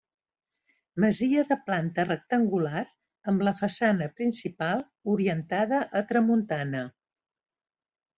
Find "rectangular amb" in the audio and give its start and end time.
2.07-3.43